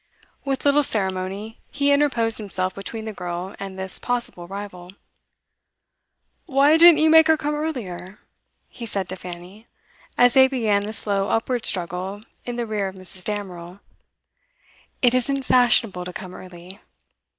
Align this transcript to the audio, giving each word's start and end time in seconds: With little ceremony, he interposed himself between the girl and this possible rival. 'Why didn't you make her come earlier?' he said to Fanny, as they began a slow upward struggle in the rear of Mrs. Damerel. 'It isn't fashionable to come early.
With 0.43 0.65
little 0.65 0.81
ceremony, 0.81 1.59
he 1.71 1.91
interposed 1.91 2.39
himself 2.39 2.73
between 2.73 3.05
the 3.05 3.13
girl 3.13 3.53
and 3.59 3.77
this 3.77 3.99
possible 3.99 4.47
rival. 4.47 4.93
'Why 6.47 6.75
didn't 6.75 6.97
you 7.03 7.07
make 7.11 7.27
her 7.27 7.37
come 7.37 7.53
earlier?' 7.53 8.17
he 8.67 8.87
said 8.87 9.07
to 9.09 9.15
Fanny, 9.15 9.67
as 10.17 10.33
they 10.33 10.47
began 10.47 10.89
a 10.89 10.93
slow 10.93 11.29
upward 11.29 11.67
struggle 11.67 12.21
in 12.47 12.55
the 12.55 12.65
rear 12.65 12.87
of 12.87 12.95
Mrs. 12.95 13.23
Damerel. 13.23 13.79
'It 15.03 15.13
isn't 15.13 15.43
fashionable 15.43 16.05
to 16.05 16.13
come 16.13 16.33
early. 16.33 16.79